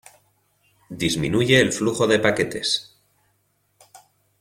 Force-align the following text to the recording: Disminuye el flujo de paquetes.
Disminuye 1.03 1.61
el 1.61 1.71
flujo 1.71 2.07
de 2.07 2.17
paquetes. 2.17 2.97